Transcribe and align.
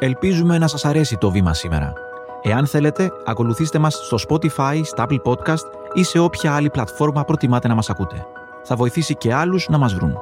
Ελπίζουμε 0.00 0.58
να 0.58 0.66
σας 0.66 0.84
αρέσει 0.84 1.16
το 1.16 1.30
βήμα 1.30 1.54
σήμερα. 1.54 1.92
Εάν 2.42 2.66
θέλετε, 2.66 3.12
ακολουθήστε 3.26 3.78
μας 3.78 3.94
στο 3.94 4.16
Spotify, 4.28 4.80
στα 4.84 5.06
Apple 5.08 5.22
Podcast 5.24 5.64
ή 5.92 6.02
σε 6.02 6.18
όποια 6.18 6.54
άλλη 6.54 6.70
πλατφόρμα 6.70 7.24
προτιμάτε 7.24 7.68
να 7.68 7.74
μας 7.74 7.90
ακούτε. 7.90 8.26
Θα 8.62 8.76
βοηθήσει 8.76 9.14
και 9.14 9.34
άλλους 9.34 9.68
να 9.68 9.78
μας 9.78 9.94
βρουν. 9.94 10.18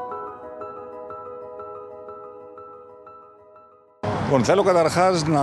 Λοιπόν, 4.24 4.44
θέλω 4.44 4.62
καταρχάς 4.62 5.26
να 5.26 5.42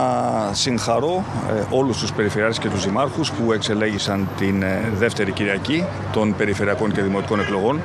συγχαρώ 0.51 1.23
ε, 1.49 1.75
όλους 1.75 1.99
τους 1.99 2.13
περιφερειάρχες 2.13 2.59
και 2.59 2.69
τους 2.69 2.83
δημάρχους 2.83 3.31
που 3.31 3.53
εξελέγησαν 3.53 4.27
την 4.37 4.63
ε, 4.63 4.91
δεύτερη 4.93 5.31
Κυριακή 5.31 5.85
των 6.13 6.35
περιφερειακών 6.35 6.91
και 6.91 7.01
δημοτικών 7.01 7.39
εκλογών 7.39 7.81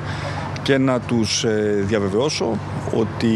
και 0.69 0.77
να 0.77 0.99
τους 0.99 1.43
ε, 1.43 1.83
διαβεβαιώσω 1.87 2.57
ότι 2.93 3.27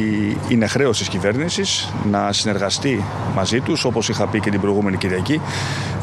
είναι 0.47 0.67
χρέος 0.67 0.97
της 0.97 1.07
κυβέρνησης 1.07 1.93
να 2.11 2.31
συνεργαστεί 2.31 3.03
μαζί 3.35 3.59
τους 3.59 3.85
όπως 3.85 4.09
είχα 4.09 4.27
πει 4.27 4.39
και 4.39 4.49
την 4.49 4.61
προηγούμενη 4.61 4.97
Κυριακή 4.97 5.41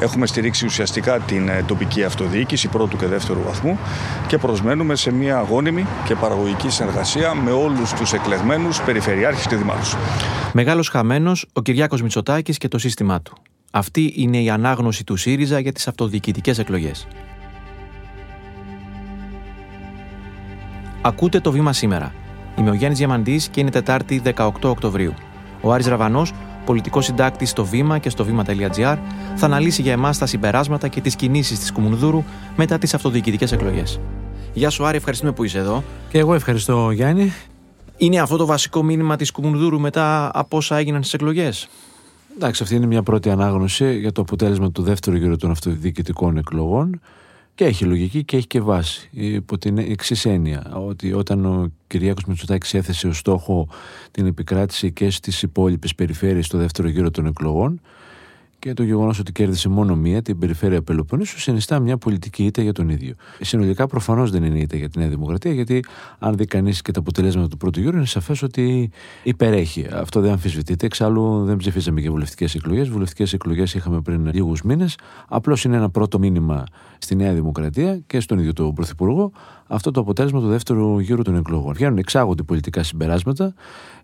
έχουμε 0.01 0.27
στηρίξει 0.27 0.65
ουσιαστικά 0.67 1.19
την 1.19 1.49
ε, 1.49 1.65
τοπική 1.67 2.05
αυτοδιοίκηση 2.05 2.69
πρώτου 2.69 2.97
και 2.97 3.07
δεύτερου 3.07 3.43
βαθμού 3.43 3.79
και 4.27 4.39
προσμένουμε 4.39 4.95
σε 4.95 5.13
μια 5.13 5.39
αγώνιμη 5.39 5.87
και 6.05 6.15
παραγωγική 6.15 6.69
συνεργασία 6.69 7.35
με 7.35 7.51
όλους 7.51 7.93
τους 7.93 8.13
εκλεγμένους 8.13 8.81
περιφερειάρχες 8.81 9.47
και 9.47 9.57
δημάρχους. 9.57 9.97
Μεγάλος 10.53 10.89
χαμένος 10.89 11.47
ο 11.53 11.63
Κυριάκος 11.63 12.03
Μητσοτάκης 12.03 12.59
και 12.59 12.69
το 12.69 12.79
σύστημά 12.79 13.21
του. 13.21 13.33
Αυτή 13.71 14.13
είναι 14.17 14.43
η 14.43 14.51
ανάγνωση 14.51 15.05
του 15.05 15.17
ΣΥΡΙΖΑ 15.17 15.59
για 15.59 15.73
τις 15.73 15.89
αυτοδιοικητικές 15.89 16.59
εκλογές. 16.59 17.07
Ακούτε 21.03 21.41
το 21.41 21.51
βήμα 21.51 21.73
σήμερα. 21.73 22.13
Είμαι 22.59 22.71
ο 22.71 22.75
Γιάννης 22.75 22.99
Διαμαντής 22.99 23.49
και 23.49 23.61
είναι 23.61 23.71
Τετάρτη 23.71 24.23
18 24.37 24.51
Οκτωβρίου. 24.63 25.15
Ο 25.61 25.73
Άρης 25.73 25.87
Ραβανός, 25.87 26.33
πολιτικός 26.65 27.05
συντάκτης 27.05 27.51
στο 27.51 27.65
Βήμα 27.65 27.99
και 27.99 28.11
στο 28.11 28.25
Βήμα.gr, 28.25 28.97
θα 29.37 29.47
αναλύσει 29.47 29.83
για 29.83 29.93
εμάς 29.93 30.19
τα 30.19 30.27
συμπεράσματα 30.27 30.89
και 30.89 31.01
τις 31.01 31.17
κινήσεις 31.17 31.59
της 31.59 31.73
Κουμουνδούρου 31.73 32.25
μετά 32.57 32.79
τις 32.79 32.95
αυτοδιοικητικές 32.95 33.53
εκλογές. 33.53 34.01
Γεια 34.53 34.71
σου, 34.71 34.87
Άρη, 34.87 34.97
ευχαριστούμε 34.97 35.33
που 35.33 35.45
είσαι 35.45 35.59
εδώ. 35.59 35.85
Και 36.09 36.19
εγώ 36.19 36.35
ευχαριστώ, 36.35 36.91
Γιάννη. 36.91 37.33
Είναι 37.97 38.21
αυτό 38.21 38.37
το 38.37 38.47
βασικό 38.47 38.83
μήνυμα 38.83 39.17
της 39.17 39.31
Κουμουνδούρου 39.31 39.81
μετά 39.81 40.31
από 40.35 40.57
όσα 40.57 40.77
έγιναν 40.77 41.01
στις 41.01 41.15
εκλογές; 41.15 41.69
Εντάξει, 42.37 42.63
αυτή 42.63 42.75
είναι 42.75 42.87
μια 42.87 43.03
πρώτη 43.03 43.31
ανάγνωση 43.31 43.99
για 43.99 44.13
το 44.13 44.21
αποτέλεσμα 44.21 44.71
του 44.71 44.83
δεύτερου 44.83 45.17
γύρου 45.17 45.37
των 45.37 45.51
αυτοδιοικητικών 45.51 46.37
εκλογών. 46.37 47.01
Και 47.55 47.65
έχει 47.65 47.85
λογική 47.85 48.25
και 48.25 48.37
έχει 48.37 48.47
και 48.47 48.61
βάση. 48.61 49.09
Υπό 49.13 49.59
την 49.59 49.79
εξής 49.79 50.25
έννοια, 50.25 50.73
ότι 50.87 51.13
όταν 51.13 51.45
ο 51.45 51.73
Κυριάκος 51.87 52.25
Μητσοτάκης 52.25 52.75
έθεσε 52.75 53.07
ως 53.09 53.19
στόχο 53.19 53.69
την 54.11 54.27
επικράτηση 54.27 54.93
και 54.93 55.11
στις 55.11 55.43
υπόλοιπες 55.43 55.95
περιφέρειες 55.95 56.47
στο 56.47 56.59
δεύτερο 56.59 56.89
γύρο 56.89 57.11
των 57.11 57.27
εκλογών, 57.27 57.81
και 58.61 58.73
το 58.73 58.83
γεγονός 58.83 59.19
ότι 59.19 59.33
κέρδισε 59.33 59.69
μόνο 59.69 59.97
μία, 59.97 60.23
την 60.23 60.39
περιφέρεια 60.39 60.83
Πελοποννήσου, 60.83 61.41
συνιστά 61.41 61.81
μια 61.81 61.97
πολιτική 61.97 62.45
ήττα 62.45 62.63
για 62.63 62.73
τον 62.73 62.89
ίδιο. 62.89 63.15
Συνολικά 63.41 63.87
προφανώς 63.87 64.31
δεν 64.31 64.45
είναι 64.45 64.59
ήττα 64.59 64.77
για 64.77 64.89
τη 64.89 64.99
Νέα 64.99 65.09
Δημοκρατία, 65.09 65.53
γιατί 65.53 65.85
αν 66.19 66.37
δει 66.37 66.45
κανείς 66.45 66.83
και 66.83 66.93
τα 66.93 67.01
αποτελέσματα 67.01 67.49
του 67.49 67.57
πρώτου 67.57 67.81
γύρου, 67.81 67.97
είναι 67.97 68.07
σαφές 68.07 68.43
ότι 68.43 68.91
υπερέχει. 69.23 69.87
Αυτό 69.93 70.21
δεν 70.21 70.33
αμφισβητείται. 70.33 70.87
Εξάλλου 70.87 71.45
δεν 71.45 71.57
ψηφίσαμε 71.57 72.01
για 72.01 72.11
βουλευτικές 72.11 72.55
εκλογές. 72.55 72.89
Βουλευτικές 72.89 73.33
εκλογές 73.33 73.75
είχαμε 73.75 74.01
πριν 74.01 74.27
λίγους 74.33 74.63
μήνες. 74.63 74.97
Απλώς 75.29 75.65
είναι 75.65 75.77
ένα 75.77 75.91
πρώτο 75.91 76.19
μήνυμα 76.19 76.65
στη 76.99 77.15
Νέα 77.15 77.33
Δημοκρατία 77.33 78.01
και 78.07 78.21
στον 78.21 78.39
ίδιο 78.39 78.53
τον 78.53 78.75
Πρωθυπουργό 78.75 79.33
αυτό 79.73 79.91
το 79.91 80.01
αποτέλεσμα 80.01 80.41
του 80.41 80.47
δεύτερου 80.47 80.99
γύρου 80.99 81.23
των 81.23 81.37
εκλογών. 81.37 81.75
Βγαίνουν 81.75 81.99
εξάγονται 81.99 82.43
πολιτικά 82.43 82.83
συμπεράσματα. 82.83 83.55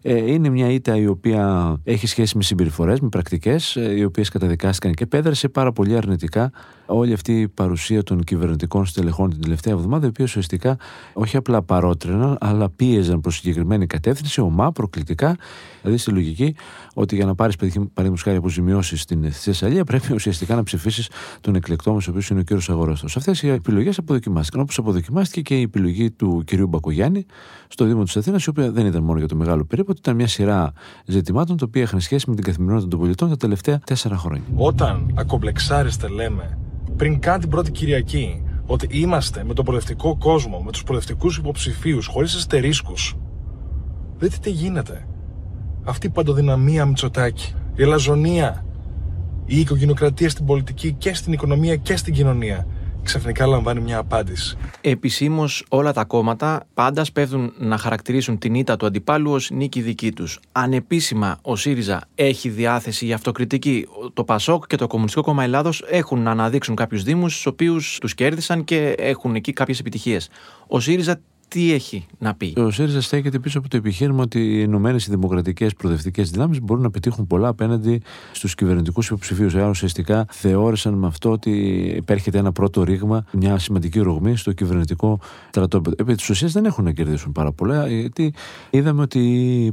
Ε, 0.02 0.32
είναι 0.32 0.48
μια 0.48 0.70
ήττα 0.70 0.96
η 0.96 1.06
οποία 1.06 1.76
έχει 1.84 2.06
σχέση 2.06 2.36
με 2.36 2.42
συμπεριφορές, 2.42 3.00
με 3.00 3.08
πρακτικές, 3.08 3.76
ε, 3.76 3.94
οι 3.96 4.04
οποίες 4.04 4.28
καταδικάστηκαν 4.46 4.94
και 4.94 5.06
πέδρασε 5.06 5.48
πάρα 5.48 5.72
πολύ 5.72 5.96
αρνητικά 5.96 6.50
όλη 6.86 7.12
αυτή 7.12 7.40
η 7.40 7.48
παρουσία 7.48 8.02
των 8.02 8.24
κυβερνητικών 8.24 8.86
στελεχών 8.86 9.30
την 9.30 9.40
τελευταία 9.40 9.74
εβδομάδα, 9.74 10.06
οι 10.06 10.08
οποίοι 10.08 10.24
ουσιαστικά 10.28 10.76
όχι 11.12 11.36
απλά 11.36 11.62
παρότριναν, 11.62 12.36
αλλά 12.40 12.70
πίεζαν 12.70 13.20
προς 13.20 13.34
συγκεκριμένη 13.34 13.86
κατεύθυνση, 13.86 14.40
ομά, 14.40 14.72
προκλητικά. 14.72 15.36
Δηλαδή 15.80 16.00
στη 16.00 16.10
λογική 16.10 16.54
ότι 16.94 17.14
για 17.16 17.26
να 17.26 17.34
πάρεις 17.34 17.56
παραδείγματος 17.56 18.22
χάρη 18.22 18.36
αποζημιώσεις 18.36 19.00
στην 19.00 19.32
Θεσσαλία, 19.32 19.84
πρέπει 19.84 20.12
ουσιαστικά 20.12 20.54
να 20.54 20.62
ψηφίσεις 20.62 21.10
τον 21.40 21.54
εκλεκτό 21.54 21.92
μας, 21.92 22.06
ο 22.06 22.10
οποίος 22.10 22.28
είναι 22.28 22.40
ο 22.40 22.42
κύριος 22.42 22.70
Αγοραστός. 22.70 23.16
Αυτές 23.16 23.42
οι 23.42 23.48
επιλογές 23.48 23.98
αποδοκιμάστηκαν. 23.98 24.60
Όπως 24.60 24.78
αποδοκιμάστηκε 24.78 25.40
και 25.40 25.58
η 25.58 25.62
επιλογή 25.62 26.10
του 26.10 26.42
κυρίου 26.46 26.66
Μπακογιάννη 26.66 27.26
στο 27.68 27.84
Δήμο 27.84 28.02
της 28.02 28.16
Αθήνας, 28.16 28.44
η 28.44 28.48
οποία 28.48 28.70
δεν 28.70 28.86
ήταν 28.86 29.02
μόνο 29.02 29.18
για 29.18 29.28
το 29.28 29.36
μεγάλο 29.36 29.64
περίπατο, 29.64 29.98
ήταν 29.98 30.14
μια 30.14 30.26
σειρά 30.26 30.72
ζητημάτων 31.06 31.56
τα 31.56 31.64
οποία 31.68 31.82
είχαν 31.82 32.00
σχέση 32.00 32.24
με 32.28 32.34
την 32.34 32.44
καθημερινότητα 32.44 32.90
των 32.90 32.98
πολιτών 32.98 33.28
τα 33.28 33.36
τελευταία 33.36 33.78
τέσσερα 33.78 34.16
χρόνια. 34.16 34.44
Όταν 34.56 35.12
ακομπλεξάριστε, 35.14 36.08
λέμε, 36.08 36.58
πριν 36.96 37.18
καν 37.18 37.40
την 37.40 37.48
πρώτη 37.48 37.70
Κυριακή, 37.70 38.42
ότι 38.66 38.88
είμαστε 38.90 39.44
με 39.44 39.54
τον 39.54 39.64
προοδευτικό 39.64 40.16
κόσμο, 40.16 40.60
με 40.64 40.72
τους 40.72 40.82
προοδευτικούς 40.82 41.36
υποψηφίους, 41.36 42.06
χωρίς 42.06 42.34
αστερίσκους. 42.34 43.16
Δείτε 44.18 44.36
τι 44.40 44.50
γίνεται. 44.50 45.06
Αυτή 45.84 46.06
η 46.06 46.10
παντοδυναμία 46.10 46.86
Μητσοτάκη, 46.86 47.54
η 47.74 47.82
ελαζονία, 47.82 48.64
η 49.44 49.60
οικογενειοκρατία 49.60 50.30
στην 50.30 50.46
πολιτική 50.46 50.92
και 50.92 51.14
στην 51.14 51.32
οικονομία 51.32 51.76
και 51.76 51.96
στην 51.96 52.14
κοινωνία 52.14 52.66
ξαφνικά 53.06 53.46
λαμβάνει 53.46 53.80
μια 53.80 53.98
απάντηση. 53.98 54.56
Επισήμως, 54.80 55.64
όλα 55.68 55.92
τα 55.92 56.04
κόμματα 56.04 56.66
πάντας 56.74 57.06
σπέβδουν 57.06 57.52
να 57.58 57.76
χαρακτηρίσουν 57.78 58.38
την 58.38 58.54
ήττα 58.54 58.76
του 58.76 58.86
αντιπάλου 58.86 59.32
ως 59.32 59.50
νίκη 59.50 59.80
δική 59.80 60.12
τους. 60.12 60.40
Ανεπίσημα, 60.52 61.38
ο 61.42 61.56
ΣΥΡΙΖΑ 61.56 62.00
έχει 62.14 62.48
διάθεση 62.48 63.04
για 63.04 63.14
αυτοκριτική. 63.14 63.86
Το 64.14 64.24
ΠΑΣΟΚ 64.24 64.66
και 64.66 64.76
το 64.76 64.86
Κομμουνιστικό 64.86 65.24
Κόμμα 65.24 65.42
Ελλάδος 65.42 65.84
έχουν 65.90 66.22
να 66.22 66.30
αναδείξουν 66.30 66.74
κάποιους 66.74 67.02
Δήμους, 67.02 67.32
στους 67.32 67.46
οποίους 67.46 67.98
τους 68.00 68.14
κέρδισαν 68.14 68.64
και 68.64 68.94
έχουν 68.98 69.34
εκεί 69.34 69.52
κάποιες 69.52 69.78
επιτυχίες. 69.78 70.28
Ο 70.66 70.80
ΣΥΡΙΖΑ 70.80 71.20
τι 71.56 71.72
έχει 71.72 72.06
να 72.18 72.34
πει. 72.34 72.52
Ο 72.56 72.70
ΣΥΡΙΖΑ 72.70 73.00
στέκεται 73.00 73.38
πίσω 73.38 73.58
από 73.58 73.68
το 73.68 73.76
επιχείρημα 73.76 74.22
ότι 74.22 74.40
οι 74.40 74.60
Ηνωμένες 74.62 75.08
Δημοκρατικές 75.08 75.74
Προοδευτικές 75.74 76.30
Δυνάμεις 76.30 76.60
μπορούν 76.62 76.82
να 76.82 76.90
πετύχουν 76.90 77.26
πολλά 77.26 77.48
απέναντι 77.48 78.02
στους 78.32 78.54
κυβερνητικούς 78.54 79.06
υποψηφίους. 79.06 79.54
Άρα 79.54 79.68
ουσιαστικά 79.68 80.26
θεώρησαν 80.30 80.94
με 80.94 81.06
αυτό 81.06 81.30
ότι 81.30 81.50
υπέρχεται 81.96 82.38
ένα 82.38 82.52
πρώτο 82.52 82.82
ρήγμα, 82.82 83.24
μια 83.32 83.58
σημαντική 83.58 84.00
ρογμή 84.00 84.36
στο 84.36 84.52
κυβερνητικό 84.52 85.18
στρατόπεδο. 85.48 85.96
Επί 85.98 86.14
της 86.14 86.30
ουσίας 86.30 86.52
δεν 86.52 86.64
έχουν 86.64 86.84
να 86.84 86.92
κερδίσουν 86.92 87.32
πάρα 87.32 87.52
πολλά, 87.52 87.88
γιατί 87.88 88.34
είδαμε 88.70 89.02
ότι 89.02 89.20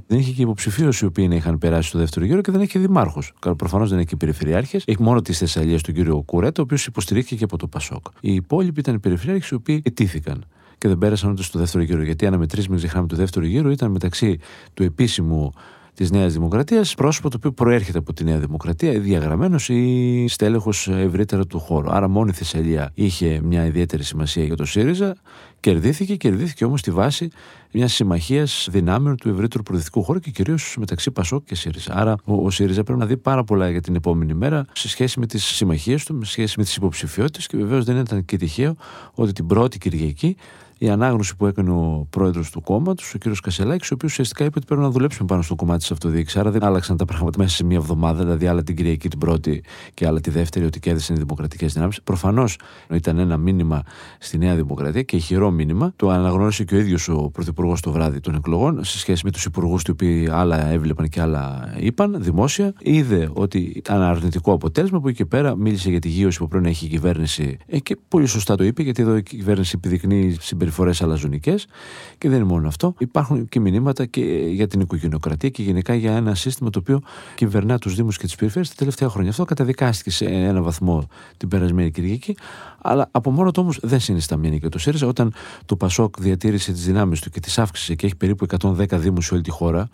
δεν 0.08 0.20
είχε 0.20 0.32
και 0.32 0.42
υποψηφίους 0.42 1.02
οι 1.02 1.06
οποίοι 1.06 1.26
να 1.30 1.36
είχαν 1.36 1.58
περάσει 1.58 1.90
στο 1.90 1.98
δεύτερο 1.98 2.26
γύρο 2.26 2.42
και 2.42 2.52
δεν 2.52 2.62
έχει 2.62 2.80
δημάρχου. 2.80 3.22
Προφανώς 3.58 3.90
δεν 3.90 3.98
έχει 3.98 4.08
και 4.08 4.16
περιφερειάρχες. 4.16 4.84
Έχει 4.88 5.02
μόνο 5.02 5.22
τη 5.22 5.34
Θεσσαλία 5.34 5.80
τον 5.82 5.94
κύριο 5.94 6.22
Κουρέτα, 6.26 6.62
ο 6.62 6.64
οποίος 6.64 6.86
υποστηρίχθηκε 6.86 7.36
και 7.36 7.44
από 7.44 7.58
το 7.58 7.68
Πασόκ. 7.68 8.06
Οι 8.20 8.34
υπόλοιποι 8.34 8.80
ήταν 8.80 8.96
οι 8.96 9.00
περιφερειάρχες 9.00 9.50
οι 9.50 9.54
οποίοι 9.54 9.82
ετήθηκαν 9.86 10.46
και 10.78 10.88
δεν 10.88 10.98
πέρασαν 10.98 11.32
ούτε 11.32 11.44
στο 11.44 11.60
δεύτερο 11.60 11.84
γύρο. 11.84 12.04
Γιατί 12.04 12.26
ένα 12.26 12.38
μετρήσιμο, 12.38 12.74
μην 12.74 12.84
ξεχνάμε, 12.84 13.08
του 13.08 13.16
δεύτερου 13.16 13.46
γύρου 13.46 13.70
ήταν 13.70 13.92
μεταξύ 13.92 14.40
του 14.74 14.84
επίσημου 14.84 15.54
της 15.94 16.12
Νέας 16.12 16.34
Δημοκρατίας, 16.34 16.96
πρόσωπο 16.96 17.30
το 17.30 17.38
οποίο 17.38 17.52
προέρχεται 17.52 17.98
από 17.98 18.14
τη 18.14 18.24
Νέα 18.24 18.40
Δημοκρατία, 18.40 19.00
διαγραμμένος 19.00 19.70
ή 19.70 20.26
στέλεχος 20.28 20.88
ευρύτερα 20.88 21.46
του 21.46 21.60
χώρου. 21.60 21.92
Άρα, 21.92 22.08
μόνο 22.08 22.30
η 22.30 22.34
Θεσσαλία 22.34 22.92
είχε 22.94 23.42
μια 23.44 23.66
ιδιαίτερη 23.66 24.04
σημασία 24.04 24.44
για 24.44 24.56
το 24.56 24.66
ΣΥΡΙΖΑ. 24.66 25.16
Κερδίθηκε, 25.64 26.16
κερδίθηκε 26.16 26.66
όμως 26.66 26.80
στη 26.80 26.92
βάση 26.92 27.30
μιας 27.72 27.94
συμμαχίας 27.94 28.68
δυνάμεων 28.72 29.18
του 29.18 29.30
ευρύτερου 29.30 29.64
προοδευτικού 29.64 30.04
χώρου 30.04 30.20
και 30.20 30.32
κυρίως 30.32 30.76
μεταξύ 30.80 31.12
Πασόκ 31.12 31.46
και 31.46 31.56
ΣΥΡΙΖΑ. 31.56 31.94
Άρα, 31.96 32.16
ο, 32.24 32.46
ο 32.46 32.50
ΣΥΡΙΖΑ 32.50 32.84
πρέπει 32.84 33.00
να 33.00 33.06
δει 33.06 33.18
πάρα 33.18 33.44
πολλά 33.44 33.70
για 33.70 33.82
την 33.82 33.96
επόμενη 33.96 34.34
μέρα 34.34 34.66
σε 34.74 34.90
σχέση 34.90 35.20
με 35.20 35.26
τις 35.26 35.44
συμμαχίες 35.44 36.06
του, 36.06 36.24
σε 36.24 36.32
σχέση 36.32 36.54
με 36.58 36.64
τις 36.64 36.76
υποψηφιότητες 36.76 37.48
και 37.48 37.58
βεβαίως 37.58 37.86
δεν 37.86 37.98
ήταν 37.98 38.26
και 38.26 38.38
τυχαίο 38.38 38.76
ότι 39.14 39.32
την 39.32 39.48
πρώτη 39.48 39.78
Κυριακή 39.78 40.36
η 40.84 40.90
ανάγνωση 40.90 41.36
που 41.36 41.46
έκανε 41.46 41.70
ο 41.70 42.08
πρόεδρος 42.10 42.50
του 42.50 42.62
κόμματος, 42.62 43.14
ο 43.14 43.18
κ. 43.18 43.24
Κασελάκης, 43.42 43.92
ο 43.92 43.94
οποίος 43.94 44.12
ουσιαστικά 44.12 44.44
είπε 44.44 44.58
ότι 44.58 44.66
πρέπει 44.66 44.82
να 44.82 44.90
δουλέψουμε 44.90 45.28
πάνω 45.28 45.42
στο 45.42 45.56
κομμάτι 45.56 45.80
της 45.80 45.92
αυτοδιοίκησης. 45.92 46.40
Άρα 46.40 46.52
δεν 46.52 46.64
άλλαξαν 46.64 46.98
τα 46.98 47.06
πράγματα 47.06 47.38
μέσα 47.38 47.56
σε 47.56 47.64
μία 47.64 47.78
εβδομάδα, 47.78 48.24
δηλαδή 48.24 48.48
άλλα 48.48 48.64
την 48.64 48.76
Κυριακή 48.76 49.10
την 49.10 49.20
πρώτη 49.20 49.64
και 49.94 50.08
άλλα 50.08 50.20
τη 50.20 50.30
δεύτερη, 50.30 50.66
ότι 50.66 50.80
κέρδισαν 50.80 51.16
οι 51.16 51.20
δημοκρατικές 51.20 51.74
δυνάμεις. 51.74 52.02
Προφανώς 52.02 52.58
ήταν 52.94 53.18
ένα 53.18 53.38
μήνυμα 53.38 53.84
στη 54.20 54.38
Νέα 54.38 54.56
Δημοκρατία 54.56 55.02
και 55.02 55.16
ηχηρό 55.16 55.52
μήνυμα. 55.52 55.94
Το 55.96 56.10
αναγνώρισε 56.10 56.64
και 56.64 56.76
ο 56.76 56.78
ίδιος 56.78 57.08
ο 57.08 57.30
Πρωθυπουργός 57.30 57.82
το 57.82 57.92
βράδυ 57.92 58.20
των 58.20 58.36
εκλογών, 58.36 58.84
σε 58.84 59.00
σχέση 59.00 59.22
με 59.26 59.32
τους 59.32 59.46
υπουργούς 59.46 59.82
οι 59.82 59.92
οποίοι 59.92 60.30
άλλα 60.32 60.68
έβλεπαν 60.68 61.10
και 61.10 61.22
άλλα 61.22 61.74
είπαν 61.80 62.16
δημόσια. 62.20 62.74
Είδε 62.80 63.30
ότι 63.34 63.58
ήταν 63.76 64.02
αρνητικό 64.02 64.52
αποτέλεσμα 64.52 65.00
που 65.00 65.08
εκεί 65.08 65.26
πέρα 65.26 65.56
μίλησε 65.56 65.90
για 65.90 66.00
τη 66.00 66.10
γύρωση 66.10 66.40
που 66.40 66.48
πρέπει 66.48 66.64
να 66.64 66.70
έχει 66.70 66.86
η 66.86 66.90
κυβέρνηση. 66.90 67.58
Ε, 67.66 67.80
και 67.80 67.98
πολύ 68.08 68.26
σωστά 68.26 68.56
το 68.56 68.64
είπε, 68.64 68.84
γιατί 68.84 69.02
εδώ 69.02 69.16
η 69.16 69.24
κυβέρνηση 69.24 69.74
επιδεικνύει 69.76 70.38
συμπεριφορέ 70.74 71.06
αλαζονικές. 71.06 71.68
Και 72.18 72.30
δεν 72.30 72.38
είναι 72.38 72.48
μόνο 72.48 72.68
αυτό. 72.68 72.94
Υπάρχουν 72.98 73.50
και 73.50 73.60
μηνύματα 73.60 74.06
και 74.06 74.22
για 74.50 74.68
την 74.68 74.80
οικογενειοκρατία 74.80 75.50
και 75.50 75.64
γενικά 75.64 75.94
για 75.94 76.16
ένα 76.16 76.36
σύστημα 76.36 76.70
το 76.70 76.80
οποίο 76.80 77.02
κυβερνά 77.36 77.78
τους 77.78 77.96
Δήμους 77.96 78.18
και 78.18 78.26
τις 78.26 78.36
περιφέρειες 78.36 78.70
τα 78.70 78.76
τελευταία 78.78 79.10
χρόνια. 79.10 79.30
Αυτό 79.30 79.46
καταδικάστηκε 79.46 80.12
σε 80.12 80.26
ένα 80.26 80.62
βαθμό 80.62 81.08
την 81.38 81.48
περασμένη 81.48 81.92
Κυριακή. 81.92 82.36
Αλλά 82.82 83.08
από 83.12 83.32
μόνο 83.32 83.52
του 83.52 83.62
όμως 83.62 83.80
δεν 83.82 84.00
συνιστά 84.00 84.38
μια 84.38 84.50
νίκη. 84.50 84.70
Το 84.70 84.80
ΣΥΡΙΖΑ 84.80 85.08
όταν 85.08 85.34
το 85.66 85.76
Πασόκ 85.76 86.20
διατήρησε 86.20 86.72
τις 86.72 86.86
δυνάμεις 86.86 87.22
του 87.22 87.30
και 87.30 87.40
τις 87.40 87.60
αύξησε 87.60 87.96
και 87.96 88.06
έχει 88.06 88.16
περίπου 88.16 88.46
110 88.60 88.86
Δήμους 88.90 89.26
σε 89.26 89.34
όλη 89.34 89.44
τη 89.44 89.52
χώρα 89.52 89.90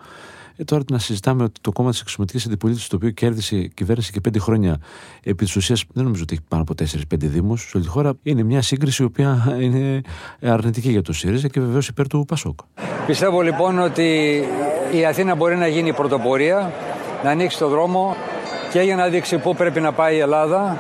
Ε, 0.60 0.64
τώρα 0.64 0.84
να 0.92 1.00
συζητάμε 1.00 1.44
ότι 1.44 1.60
το 1.62 1.72
κόμμα 1.72 1.90
της 1.90 2.02
εξωματικής 2.02 2.46
αντιπολίτευσης, 2.46 2.90
το 2.90 2.96
οποίο 2.96 3.10
κέρδισε 3.10 3.68
κυβέρνηση 3.74 4.12
και 4.12 4.22
πέντε 4.22 4.40
χρόνια 4.40 4.78
επί 5.24 5.46
της 5.46 5.56
ουσίας, 5.56 5.84
δεν 5.94 6.04
νομίζω 6.04 6.24
ότι 6.24 6.34
έχει 6.34 6.44
πάνω 6.48 6.62
από 6.62 6.74
4-5 6.74 7.18
Δήμους 7.18 7.62
σε 7.62 7.78
όλη 7.78 7.86
τη 7.86 7.92
χώρα, 7.92 8.14
είναι 8.24 8.44
μια 8.44 8.62
σύγκριση 8.62 9.04
η 9.04 9.06
οποία 9.06 9.48
είναι 9.64 10.02
αρνητική 10.42 10.90
για 10.90 11.02
το 11.02 11.14
ΣΥΡΙΖΑ 11.14 11.48
και 11.48 11.60
βεβαίως 11.60 11.88
υπέρ 11.88 12.08
του 12.08 12.26
Πασόκ. 12.28 12.60
Πιστεύω 13.06 13.42
λοιπόν 13.42 13.80
ότι 13.80 14.42
η 14.92 15.06
Αθήνα 15.06 15.36
μπορεί 15.36 15.56
να 15.56 15.68
γίνει 15.68 15.94
πρωτοπορία, 15.94 16.74
να 17.24 17.30
ανοίξει 17.30 17.58
το 17.58 17.68
δρόμο 17.68 18.16
και 18.72 18.82
για 18.82 18.96
να 18.96 19.08
δείξει 19.08 19.38
πού 19.38 19.56
πρέπει 19.56 19.80
να 19.80 19.92
πάει 19.92 20.16
η 20.16 20.20
Ελλάδα, 20.20 20.78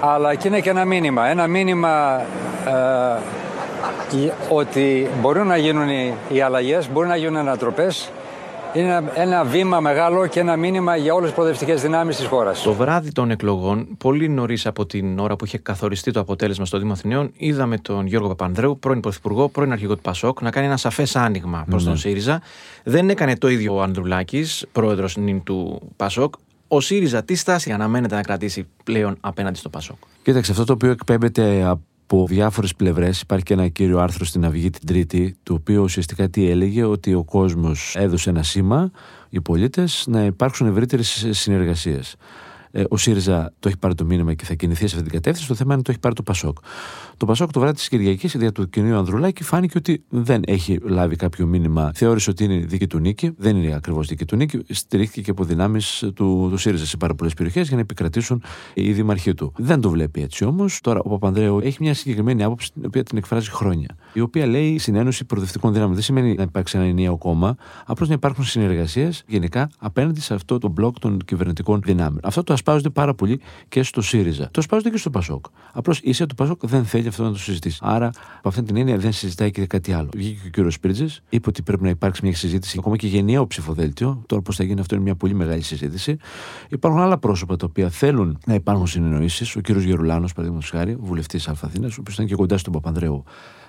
αλλά 0.00 0.34
και 0.34 0.48
είναι 0.48 0.60
και 0.60 0.70
ένα 0.70 0.84
μήνυμα. 0.84 1.26
Ένα 1.26 1.46
μήνυμα 1.46 2.22
ε, 2.66 4.30
ότι 4.48 5.08
μπορούν 5.20 5.46
να 5.46 5.56
γίνουν 5.56 5.88
οι, 5.88 6.14
οι 6.28 6.40
αλλαγές, 6.40 6.88
μπορούν 6.92 7.08
να 7.08 7.16
γίνουν 7.16 7.36
ανατροπές, 7.36 8.10
είναι 8.74 8.86
ένα, 8.86 9.12
ένα 9.14 9.44
βήμα 9.44 9.80
μεγάλο 9.80 10.26
και 10.26 10.40
ένα 10.40 10.56
μήνυμα 10.56 10.96
για 10.96 11.14
όλες 11.14 11.26
τις 11.26 11.34
προοδευτικές 11.34 11.82
δυνάμεις 11.82 12.16
της 12.16 12.26
χώρας. 12.26 12.62
Το 12.62 12.72
βράδυ 12.72 13.12
των 13.12 13.30
εκλογών, 13.30 13.88
πολύ 13.98 14.28
νωρίς 14.28 14.66
από 14.66 14.86
την 14.86 15.18
ώρα 15.18 15.36
που 15.36 15.44
είχε 15.44 15.58
καθοριστεί 15.58 16.10
το 16.10 16.20
αποτέλεσμα 16.20 16.64
στο 16.64 16.78
Δήμο 16.78 16.92
Αθηναίων, 16.92 17.30
είδαμε 17.36 17.78
τον 17.78 18.06
Γιώργο 18.06 18.28
Παπανδρέου, 18.28 18.78
πρώην 18.78 19.00
Πρωθυπουργό, 19.00 19.48
πρώην 19.48 19.72
Αρχηγό 19.72 19.94
του 19.94 20.02
Πασόκ, 20.02 20.40
να 20.40 20.50
κάνει 20.50 20.66
ένα 20.66 20.76
σαφές 20.76 21.16
άνοιγμα 21.16 21.64
προς 21.70 21.84
τον 21.84 21.92
ναι. 21.92 21.98
ΣΥΡΙΖΑ. 21.98 22.42
Δεν 22.84 23.10
έκανε 23.10 23.36
το 23.36 23.48
ίδιο 23.48 23.74
ο 23.74 23.82
Ανδρουλάκης, 23.82 24.66
πρόεδρος 24.72 25.18
του 25.44 25.80
Πασόκ. 25.96 26.34
Ο 26.68 26.80
ΣΥΡΙΖΑ 26.80 27.22
τι 27.22 27.34
στάση 27.34 27.72
αναμένεται 27.72 28.14
να 28.14 28.22
κρατήσει 28.22 28.66
πλέον 28.84 29.16
απέναντι 29.20 29.58
στο 29.58 29.68
Πασόκ. 29.68 29.96
Κοίταξε, 30.22 30.50
αυτό 30.50 30.64
το 30.64 30.72
οποίο 30.72 30.90
εκπέμπεται 30.90 31.64
από 31.64 31.82
διάφορες 32.26 32.74
πλευρές. 32.74 33.20
Υπάρχει 33.20 33.44
και 33.44 33.52
ένα 33.52 33.68
κύριο 33.68 33.98
άρθρο 33.98 34.24
στην 34.24 34.44
Αυγή 34.44 34.70
την 34.70 34.86
Τρίτη, 34.86 35.36
το 35.42 35.54
οποίο 35.54 35.82
ουσιαστικά 35.82 36.28
τι 36.28 36.48
έλεγε, 36.50 36.84
ότι 36.84 37.14
ο 37.14 37.24
κόσμος 37.24 37.94
έδωσε 37.98 38.30
ένα 38.30 38.42
σήμα, 38.42 38.90
οι 39.28 39.40
πολίτες, 39.40 40.04
να 40.08 40.24
υπάρξουν 40.24 40.66
ευρύτερες 40.66 41.26
συνεργασίες. 41.30 42.16
Ε, 42.72 42.84
ο 42.88 42.96
ΣΥΡΙΖΑ 42.96 43.52
το 43.58 43.68
έχει 43.68 43.78
πάρει 43.78 43.94
το 43.94 44.04
μήνυμα 44.04 44.34
και 44.34 44.44
θα 44.44 44.54
κινηθεί 44.54 44.86
σε 44.86 44.96
αυτή 44.96 45.02
την 45.02 45.12
κατεύθυνση. 45.12 45.48
Το 45.48 45.54
θέμα 45.54 45.72
είναι 45.72 45.78
ότι 45.78 45.84
το 45.84 45.90
έχει 45.90 46.00
πάρει 46.00 46.14
το 46.14 46.22
ΠΑΣΟΚ. 46.22 46.58
Το 47.16 47.26
Πασόκ 47.26 47.52
το 47.52 47.60
βράδυ 47.60 47.74
της 47.74 47.88
Κυριακής, 47.88 48.36
δια 48.36 48.52
του 48.52 48.68
κοινού 48.68 48.96
Ανδρουλάκη, 48.96 49.42
φάνηκε 49.42 49.78
ότι 49.78 50.04
δεν 50.08 50.42
έχει 50.46 50.78
λάβει 50.82 51.16
κάποιο 51.16 51.46
μήνυμα. 51.46 51.90
Θεώρησε 51.94 52.30
ότι 52.30 52.44
είναι 52.44 52.56
δίκη 52.56 52.86
του 52.86 52.98
νίκη. 52.98 53.34
Δεν 53.36 53.56
είναι 53.56 53.74
ακριβώς 53.74 54.06
δίκη 54.06 54.24
του 54.24 54.36
νίκη. 54.36 54.60
Στηρίχθηκε 54.68 55.20
και 55.22 55.30
από 55.30 55.44
δυνάμεις 55.44 55.98
του, 56.14 56.48
του 56.50 56.56
ΣΥΡΙΖΑ 56.56 56.86
σε 56.86 56.96
πάρα 56.96 57.14
πολλές 57.14 57.34
περιοχές 57.34 57.66
για 57.66 57.76
να 57.76 57.82
επικρατήσουν 57.82 58.42
οι 58.74 58.92
δημαρχοί 58.92 59.34
του. 59.34 59.52
Δεν 59.56 59.80
το 59.80 59.90
βλέπει 59.90 60.22
έτσι 60.22 60.44
όμως. 60.44 60.80
Τώρα 60.80 61.00
ο 61.00 61.08
Παπανδρέου 61.08 61.58
έχει 61.58 61.76
μια 61.80 61.94
συγκεκριμένη 61.94 62.42
άποψη 62.42 62.72
την 62.72 62.82
οποία 62.86 63.02
την 63.02 63.18
εκφράζει 63.18 63.50
χρόνια. 63.50 63.96
Η 64.12 64.20
οποία 64.20 64.46
λέει 64.46 64.78
συνένωση 64.78 65.24
προοδευτικών 65.24 65.70
δυνάμεων. 65.70 65.94
Δεν 65.94 66.04
σημαίνει 66.04 66.34
να 66.34 66.42
υπάρξει 66.42 66.76
ένα 66.76 66.86
ενιαίο 66.86 67.18
κόμμα, 67.18 67.56
απλώς 67.86 68.08
να 68.08 68.14
υπάρχουν 68.14 68.44
συνεργασίες 68.44 69.22
γενικά 69.26 69.70
απέναντι 69.78 70.20
σε 70.20 70.34
αυτό 70.34 70.58
το 70.58 70.68
μπλοκ 70.68 70.98
των 70.98 71.18
κυβερνητικών 71.24 71.80
δυνάμεων. 71.84 72.20
Αυτό 72.22 72.42
το 72.42 72.52
ασπάζονται 72.62 72.90
πάρα 72.90 73.14
πολύ 73.14 73.40
και 73.68 73.82
στο 73.82 74.00
ΣΥΡΙΖΑ. 74.02 74.44
Το 74.44 74.60
ασπάζονται 74.60 74.90
και 74.90 74.96
στο 74.96 75.10
ΠΑΣΟΚ. 75.10 75.44
Απλώς 75.72 76.00
η 76.02 76.26
του 76.26 76.34
ΠΑΣΟΚ 76.34 76.66
δεν 76.66 76.84
θέλει 76.84 77.08
αυτό 77.08 77.22
να 77.22 77.30
το 77.30 77.38
συζητήσει. 77.38 77.78
Άρα, 77.80 78.10
από 78.38 78.48
αυτή 78.48 78.62
την 78.62 78.76
έννοια 78.76 78.96
δεν 78.96 79.12
συζητάει 79.12 79.50
και 79.50 79.66
κάτι 79.66 79.92
άλλο. 79.92 80.08
Βγήκε 80.14 80.40
και 80.40 80.46
ο 80.46 80.50
κύριος 80.50 80.80
Πρίτζε, 80.80 81.08
είπε 81.28 81.48
ότι 81.48 81.62
πρέπει 81.62 81.82
να 81.82 81.88
υπάρξει 81.88 82.20
μια 82.24 82.34
συζήτηση, 82.34 82.76
ακόμα 82.78 82.96
και 82.96 83.06
γενιαίο 83.06 83.46
ψηφοδέλτιο. 83.46 84.22
Τώρα, 84.26 84.42
πώς 84.42 84.56
θα 84.56 84.64
γίνει 84.64 84.80
αυτό 84.80 84.94
είναι 84.94 85.04
μια 85.04 85.14
πολύ 85.14 85.34
μεγάλη 85.34 85.62
συζήτηση. 85.62 86.16
Υπάρχουν 86.68 87.00
άλλα 87.00 87.18
πρόσωπα 87.18 87.56
τα 87.56 87.66
οποία 87.68 87.88
θέλουν 87.88 88.38
να 88.46 88.54
υπάρχουν 88.54 88.86
συνεννοήσεις. 88.86 89.56
Ο 89.56 89.60
κύριος 89.60 89.84
Γερουλάνος, 89.84 90.32
παραδείγματος 90.32 90.70
χάρη, 90.70 90.96
βουλευτής 91.00 91.48
Αλφαθήνα, 91.48 91.86
ο 91.86 91.94
οποίος 91.98 92.14
ήταν 92.14 92.26
και 92.26 92.34
κοντά 92.34 92.58
στον 92.58 92.72
Παπανδρέου 92.72 93.24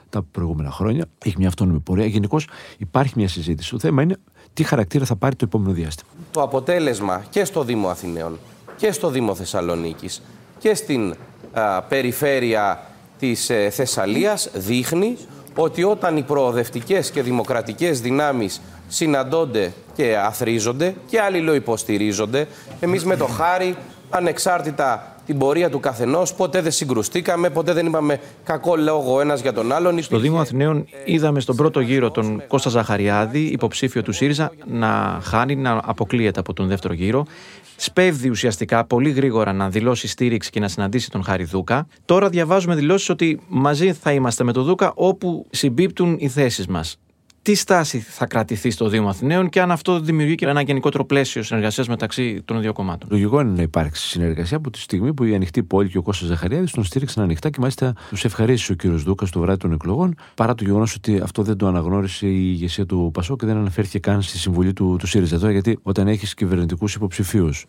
τα 0.10 0.24
προηγούμενα 0.32 0.72
χρόνια. 0.72 1.06
Έχει 1.26 1.36
μια 1.38 1.48
αυτόνομη 1.48 1.80
πορεία. 1.80 2.06
Γενικώς 2.06 2.48
υπάρχει 2.78 3.14
μια 3.16 3.28
συζήτηση. 3.28 3.72
Το 3.72 3.80
θέμα 3.80 4.02
είναι 4.02 4.18
τι 4.54 4.64
χαρακτήρα 4.64 5.06
θα 5.06 5.16
πάρει 5.16 5.36
το 5.36 5.46
επόμενο 5.46 5.74
διάστημα. 5.74 6.10
Το 6.32 6.42
αποτέλεσμα 6.42 7.24
και 7.30 7.46
στο 7.46 7.64
Δήμο 7.64 7.88
Αθηναίων 7.88 8.38
και 8.84 8.92
στο 8.92 9.10
Δήμο 9.10 9.36
Θεσσαλονίκης 9.36 10.22
και 10.60 10.76
στην 10.76 11.16
α, 11.54 11.82
περιφέρεια 11.82 12.82
της 13.20 13.50
ε, 13.50 13.70
Θεσσαλίας 13.70 14.50
δείχνει 14.54 15.18
ότι 15.56 15.84
όταν 15.84 16.18
οι 16.18 16.22
προοδευτικές 16.22 17.12
και 17.12 17.22
δημοκρατικές 17.22 18.02
δυνάμεις 18.02 18.62
συναντώνται 18.88 19.74
και 19.96 20.18
αθρίζονται 20.18 20.96
και 21.08 21.20
αλληλοϊποστηρίζονται, 21.20 22.48
εμείς 22.80 23.06
με 23.06 23.16
το 23.16 23.26
χάρη, 23.26 23.76
ανεξάρτητα 24.10 25.13
την 25.26 25.38
πορεία 25.38 25.70
του 25.70 25.80
καθενός. 25.80 26.34
Ποτέ 26.34 26.62
δεν 26.62 26.72
συγκρουστήκαμε, 26.72 27.50
ποτέ 27.50 27.74
δεν 27.74 27.86
είπαμε 27.86 28.20
κακό 28.44 28.76
λόγο 28.76 29.22
ένας 29.22 29.42
για 29.42 29.54
τον 29.54 29.72
άλλον. 29.72 30.02
Στο 30.02 30.18
Δήμο 30.18 30.40
Αθηναίων 30.40 30.86
είδαμε 31.06 31.40
στον 31.40 31.56
πρώτο 31.56 31.80
γύρο 31.80 32.12
τον 32.12 32.44
Κώστα 32.48 32.70
Ζαχαριάδη, 32.70 33.40
υποψήφιο 33.40 34.02
του 34.02 34.12
ΣΥΡΙΖΑ, 34.12 34.52
να 34.66 35.20
χάνει, 35.24 35.56
να 35.56 35.82
αποκλείεται 35.84 36.40
από 36.40 36.54
τον 36.54 36.68
δεύτερο 36.68 36.94
γύρο 36.94 37.26
σπέβδει 37.76 38.30
ουσιαστικά 38.30 38.86
πολύ 38.86 39.10
γρήγορα 39.10 39.54
να 39.54 39.70
δηλώσει 39.70 40.08
στήριξη 40.08 40.50
και 40.50 40.60
να 40.60 40.68
συναντήσει 40.68 41.10
τον 41.10 41.24
Χάρη 41.24 41.44
Δούκα. 41.44 41.88
Τώρα 42.06 42.30
διαβάζουμε 42.30 42.76
δηλώσεις 42.76 43.10
ότι 43.10 43.40
μαζί 43.48 43.94
θα 43.94 44.12
είμαστε 44.12 44.44
με 44.44 44.54
τον 44.54 44.64
Δούκα 44.64 44.92
όπου 44.96 45.46
συμπίπτουν 45.50 46.16
οι 46.20 46.28
θέσεις 46.28 46.68
μας 46.68 46.98
τι 47.44 47.56
στάση 47.56 48.00
θα 48.00 48.26
κρατηθεί 48.26 48.70
στο 48.70 48.88
Δήμο 48.88 49.10
Αθηναίων 49.10 49.50
και 49.50 49.62
αν 49.62 49.72
αυτό 49.72 50.00
δημιουργεί 50.00 50.36
και 50.36 50.46
ένα 50.46 50.62
γενικότερο 50.62 51.06
πλαίσιο 51.06 51.44
συνεργασίας 51.44 51.88
μεταξύ 51.88 52.42
των 52.46 52.62
δύο 52.62 52.74
κομμάτων; 52.74 53.10
Λογικό 53.12 53.40
είναι 53.40 53.52
να 53.52 53.62
υπάρξει 53.62 54.08
συνεργασία 54.08 54.58
από 54.58 54.70
τη 54.70 54.80
στιγμή 54.80 55.14
που 55.14 55.24
η 55.24 55.36
ανοιχτή 55.36 55.64
πόλη 55.64 55.90
και 55.90 55.98
ο 55.98 56.02
Κώστας 56.02 56.28
Ζαχαριάδης 56.28 56.72
τον 56.72 56.84
στήριξαν 56.84 57.24
ανοιχτά 57.24 57.50
και 57.50 57.58
μάλιστα 57.60 57.94
τους 58.10 58.26
ευχαρίστησε 58.26 58.72
ο 58.72 58.76
κύριος 58.76 59.04
Δούκας 59.04 59.30
το 59.30 59.40
βράδυ 59.40 59.58
των 59.58 59.72
εκλογών, 59.72 60.16
παρά 60.36 60.56
το 60.56 60.64
γεγονός 60.64 60.96
ότι 60.96 61.20
αυτό 61.24 61.42
δεν 61.44 61.58
το 61.58 61.68
αναγνώρισε 61.68 62.28
η 62.28 62.52
ηγεσία 62.54 62.86
του 62.86 63.10
Πασό 63.14 63.36
και 63.36 63.46
δεν 63.46 63.58
αναφέρθηκε 63.58 64.00
καν 64.00 64.22
στη 64.22 64.38
συμβουλή 64.38 64.74
του, 64.74 64.96
του 65.00 65.08
ΣΥΡΙΖΑ. 65.08 65.40
Τώρα, 65.40 65.52
γιατί 65.52 65.80
όταν 65.82 66.08
έχεις 66.08 66.34
κυβερνητικούς 66.34 66.96
υποψηφίους 66.96 67.66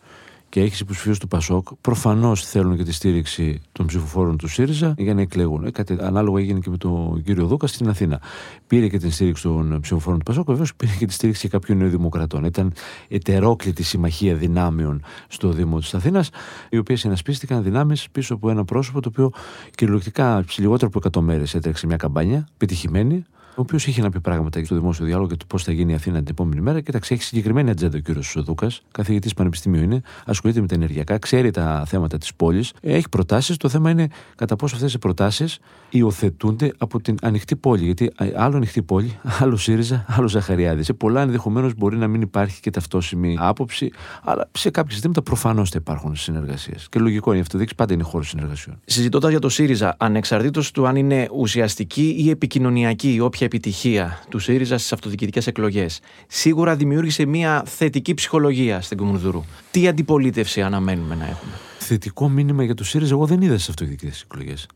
και 0.49 0.61
έχεις 0.61 0.79
υποψηφίου 0.79 1.13
του 1.19 1.27
Πασόκ, 1.27 1.67
προφανώς 1.81 2.45
θέλουν 2.45 2.77
και 2.77 2.83
τη 2.83 2.91
στήριξη 2.91 3.61
των 3.71 3.85
ψηφοφόρων 3.85 4.37
του 4.37 4.47
ΣΥΡΙΖΑ 4.47 4.93
για 4.97 5.13
να 5.13 5.21
εκλεγούν. 5.21 5.65
Ε, 5.65 5.71
κάτι 5.71 5.97
ανάλογο 5.99 6.37
έγινε 6.37 6.59
και 6.59 6.69
με 6.69 6.77
τον 6.77 7.23
κύριο 7.23 7.45
Δούκα 7.45 7.67
στην 7.67 7.89
Αθήνα. 7.89 8.21
Πήρε 8.67 8.87
και 8.87 8.97
την 8.97 9.11
στήριξη 9.11 9.43
των 9.43 9.79
ψηφοφόρων 9.81 10.19
του 10.19 10.25
Πασόκ, 10.25 10.45
βεβαίως 10.47 10.75
πήρε 10.75 10.91
και 10.99 11.05
τη 11.05 11.13
στήριξη 11.13 11.47
κάποιων 11.47 11.77
νεοδημοκρατών. 11.77 12.43
Ήταν 12.43 12.73
ετερόκλητη 13.07 13.83
συμμαχία 13.83 14.35
δυνάμεων 14.35 15.03
στο 15.27 15.49
Δήμο 15.49 15.79
της 15.79 15.93
Αθήνας, 15.93 16.29
οι 16.69 16.77
οποίες 16.77 16.99
συνασπίστηκαν 16.99 17.63
δυνάμεις 17.63 18.09
πίσω 18.11 18.33
από 18.33 18.49
ένα 18.49 18.65
πρόσωπο 18.65 19.01
το 19.01 19.09
οποίο 19.11 19.31
κυριολεκτικά 19.75 20.43
σε 20.47 20.61
λιγότερο 20.61 20.91
από 20.93 21.19
100 21.19 21.23
μέρες 21.23 21.55
έτρεξε 21.55 21.87
μια 21.87 21.97
καμπάνια, 21.97 22.47
πετυχημένη, 22.57 23.25
ο 23.55 23.61
οποίος 23.61 23.87
είχε 23.87 24.01
να 24.01 24.09
πει 24.09 24.19
πράγματα 24.19 24.65
στο 24.65 24.75
δημόσιο 24.75 25.05
διάλογο 25.05 25.27
για 25.27 25.37
το 25.37 25.45
πώς 25.47 25.63
θα 25.63 25.71
γίνει 25.71 25.91
η 25.91 25.95
Αθήνα 25.95 26.17
την 26.17 26.27
επόμενη 26.29 26.61
μέρα. 26.61 26.81
Κοιτάξτε, 26.81 27.13
έχει 27.13 27.23
συγκεκριμένη 27.23 27.69
ατζέντα 27.69 27.97
ο 27.97 27.99
κύριος 27.99 28.35
Δούκα, 28.37 28.71
καθηγητής 28.91 29.33
πανεπιστημίου 29.33 29.81
είναι, 29.81 30.01
ασχολείται 30.25 30.61
με 30.61 30.67
τα 30.67 30.75
ενεργειακά, 30.75 31.17
ξέρει 31.17 31.51
τα 31.51 31.83
θέματα 31.87 32.17
της 32.17 32.33
πόλης, 32.35 32.73
έχει 32.81 33.09
προτάσεις. 33.09 33.57
Το 33.57 33.69
θέμα 33.69 33.89
είναι 33.89 34.07
κατά 34.35 34.55
πόσο 34.55 34.75
αυτές 34.75 34.93
οι 34.93 34.97
προτάσεις 34.97 35.59
υιοθετούνται 35.97 36.73
από 36.77 37.01
την 37.01 37.17
ανοιχτή 37.21 37.55
πόλη. 37.55 37.83
Γιατί 37.83 38.11
άλλο 38.35 38.55
ανοιχτή 38.55 38.81
πόλη, 38.81 39.19
άλλο 39.41 39.57
ΣΥΡΙΖΑ, 39.57 40.05
άλλο 40.07 40.27
Ζαχαριάδης. 40.27 40.85
Σε 40.85 40.93
πολλά 40.93 41.21
ενδεχομένως 41.21 41.73
μπορεί 41.75 41.97
να 41.97 42.07
μην 42.07 42.21
υπάρχει 42.21 42.61
και 42.61 42.69
ταυτόσιμη 42.69 43.35
άποψη, 43.39 43.91
αλλά 44.23 44.49
σε 44.51 44.69
κάποια 44.69 44.95
ζητήματα 44.95 45.21
προφανώς 45.21 45.69
θα 45.69 45.77
υπάρχουν 45.81 46.15
συνεργασίες. 46.15 46.87
Και 46.89 46.99
λογικό 46.99 47.31
είναι 47.31 47.41
αυτό, 47.41 47.57
δείξει 47.57 47.75
πάντα 47.75 47.93
είναι 47.93 48.03
χώρος 48.03 48.29
συνεργασιών. 48.29 48.79
Συζητώντας 48.85 49.29
για 49.29 49.39
το 49.39 49.49
ΣΥΡΙΖΑ, 49.49 49.95
ανεξαρτήτως 49.99 50.71
του 50.71 50.87
αν 50.87 50.95
είναι 50.95 51.27
ουσιαστική 51.33 52.15
ή 52.17 52.29
επικοινωνιακή, 52.29 53.19
όποια 53.21 53.45
επιτυχία 53.45 54.19
του 54.29 54.39
ΣΥΡΙΖΑ 54.39 54.77
στις 54.77 54.93
αυτοδιοικητικές 54.93 55.47
εκλογές 55.47 55.99
σίγουρα 56.27 56.75
δημιούργησε 56.75 57.25
μια 57.25 57.63
θετική 57.65 58.13
ψυχολογία 58.13 58.81
στην 58.81 58.97
Κομμουνδούρου. 58.97 59.43
Τι 59.71 59.87
αντιπολίτευση 59.87 60.61
αναμένουμε 60.61 61.15
να 61.15 61.23
έχουμε; 61.23 61.51
Θετικό 61.79 62.29
μήνυμα 62.29 62.63
για 62.63 62.73
το 62.73 62.83
ΣΥΡΙΖΑ, 62.83 63.13
εγώ 63.13 63.25
δεν 63.25 63.41
είδα 63.41 63.53
στις 63.53 63.69
αυτοδιοικητικές 63.69 64.21
εκλογές. 64.21 64.67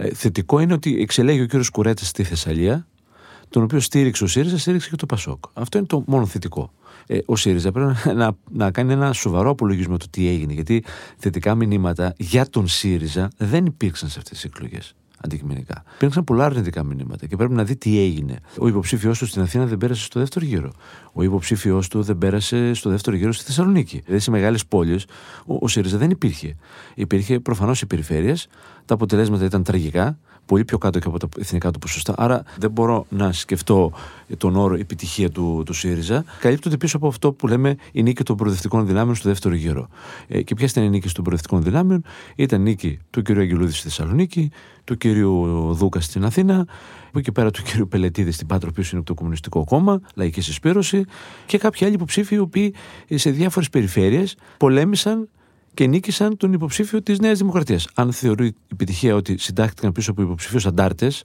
Ε, 0.00 0.14
θετικό 0.14 0.58
είναι 0.58 0.72
ότι 0.72 1.00
εξελέγει 1.00 1.40
ο 1.40 1.46
κύριος 1.46 1.70
Κουρέτσας 1.70 2.08
στη 2.08 2.22
Θεσσαλία, 2.22 2.86
τον 3.48 3.62
οποίο 3.62 3.80
στήριξε 3.80 4.24
ο 4.24 4.26
ΣΥΡΙΖΑ, 4.26 4.58
στήριξε 4.58 4.90
και 4.90 4.96
το 4.96 5.06
ΠΑΣΟΚ. 5.06 5.44
Αυτό 5.52 5.78
είναι 5.78 5.86
το 5.86 6.04
μόνο 6.06 6.26
θετικό. 6.26 6.72
Ε, 7.06 7.18
ο 7.24 7.36
ΣΥΡΙΖΑ 7.36 7.72
πρέπει 7.72 7.92
να, 8.04 8.12
να, 8.14 8.36
να 8.50 8.70
κάνει 8.70 8.92
ένα 8.92 9.12
σοβαρό 9.12 9.50
απολογισμό 9.50 9.96
του 9.96 10.06
τι 10.10 10.28
έγινε. 10.28 10.52
Γιατί 10.52 10.84
θετικά 11.16 11.54
μηνύματα 11.54 12.14
για 12.16 12.48
τον 12.48 12.68
ΣΥΡΙΖΑ 12.68 13.30
δεν 13.36 13.66
υπήρξαν 13.66 14.08
σε 14.08 14.18
αυτές 14.18 14.32
τις 14.32 14.44
εκλογές 14.44 14.94
αντικειμενικά. 15.24 15.82
Υπήρξαν 15.94 16.24
πολλά 16.24 16.44
αρνητικά 16.44 16.84
μηνύματα 16.84 17.26
και 17.26 17.36
πρέπει 17.36 17.52
να 17.52 17.64
δει 17.64 17.76
τι 17.76 17.98
έγινε. 17.98 18.38
Ο 18.58 18.68
υποψήφιός 18.68 19.18
του 19.18 19.26
στην 19.26 19.42
Αθήνα 19.42 19.66
δεν 19.66 19.78
πέρασε 19.78 20.02
στο 20.02 20.20
δεύτερο 20.20 20.44
γύρο. 20.44 20.72
Ο 21.12 21.22
υποψήφιός 21.22 21.88
του 21.88 22.02
δεν 22.02 22.18
πέρασε 22.18 22.74
στο 22.74 22.90
δεύτερο 22.90 23.16
γύρο 23.16 23.32
στη 23.32 23.44
Θεσσαλονίκη. 23.44 24.00
Δηλαδή 24.04 24.22
σε 24.22 24.30
μεγάλες 24.30 24.66
πόλεις 24.66 25.04
ο, 25.46 25.54
ο 25.60 25.68
ΣΥΡΙΖΑ 25.68 25.98
δεν 25.98 26.10
υπήρχε. 26.10 26.56
Υπήρχε 26.94 27.40
προφανώς 27.40 27.80
οι 27.80 27.86
περιφέρειες, 27.86 28.48
τα 28.84 28.94
αποτελέσματα 28.94 29.44
ήταν 29.44 29.62
τραγικά, 29.62 30.18
πολύ 30.48 30.64
πιο 30.64 30.78
κάτω 30.78 30.98
και 30.98 31.08
από 31.08 31.18
τα 31.18 31.28
εθνικά 31.38 31.70
του 31.70 31.78
ποσοστά. 31.78 32.14
Άρα 32.16 32.42
δεν 32.58 32.70
μπορώ 32.70 33.06
να 33.08 33.32
σκεφτώ 33.32 33.92
τον 34.36 34.56
όρο 34.56 34.74
επιτυχία 34.74 35.30
του, 35.30 35.62
του 35.66 35.72
ΣΥΡΙΖΑ. 35.72 36.24
Καλύπτονται 36.40 36.76
πίσω 36.76 36.96
από 36.96 37.06
αυτό 37.06 37.32
που 37.32 37.46
λέμε 37.46 37.76
η 37.92 38.02
νίκη 38.02 38.22
των 38.22 38.36
προοδευτικών 38.36 38.86
δυνάμεων 38.86 39.14
στο 39.14 39.28
δεύτερο 39.28 39.54
γύρο. 39.54 39.88
Ε, 40.28 40.42
και 40.42 40.54
ποιες 40.54 40.70
ήταν 40.70 40.84
οι 40.84 40.88
νίκες 40.88 41.12
των 41.12 41.24
προοδευτικών 41.24 41.62
δυνάμεων, 41.62 42.04
ήταν 42.36 42.62
νίκη 42.62 42.98
του 43.10 43.22
κ. 43.22 43.30
Αγγελούδη 43.30 43.72
στη 43.72 43.82
Θεσσαλονίκη, 43.82 44.50
του 44.84 44.94
κ. 44.94 44.98
κυρίου 44.98 45.72
Δούκα 45.72 46.00
στην 46.00 46.24
Αθήνα, 46.24 46.66
από 47.08 47.18
εκεί 47.18 47.32
πέρα 47.32 47.50
του 47.50 47.62
κυρίου 47.62 47.88
Πελετίδη 47.88 48.30
στην 48.30 48.46
Πάτρο, 48.46 48.68
ο 48.68 48.70
οποίος 48.72 48.90
είναι 48.90 48.98
από 48.98 49.08
το 49.08 49.14
Κομμουνιστικό 49.14 49.64
Κόμμα, 49.64 50.00
Λαϊκής 50.14 50.44
Συσπήρωση, 50.44 51.04
και 51.46 51.58
κάποιοι 51.58 51.86
άλλοι 51.86 51.94
υποψήφοι, 51.94 52.34
οι 52.34 52.38
οποίοι 52.38 52.74
σε 53.14 53.30
διάφορες 53.30 53.70
περιφέρειες 53.70 54.36
πολέμησαν 54.56 55.28
και 55.74 55.86
νίκησαν 55.86 56.36
τον 56.36 56.52
υποψήφιο 56.52 57.02
της 57.02 57.18
Νέας 57.18 57.38
Δημοκρατίας. 57.38 57.88
Αν 57.94 58.12
θεωρεί 58.12 58.54
επιτυχία 58.72 59.14
ότι 59.14 59.38
συντάχθηκαν 59.38 59.92
πίσω 59.92 60.10
από 60.10 60.22
υποψηφίου 60.22 60.68
αντάρτες, 60.68 61.24